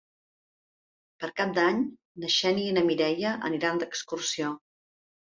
Per 1.23 1.27
Cap 1.41 1.51
d'Any 1.57 1.83
na 2.23 2.31
Xènia 2.35 2.69
i 2.71 2.77
na 2.77 2.83
Mireia 2.87 3.33
aniran 3.51 3.83
d'excursió. 3.83 4.49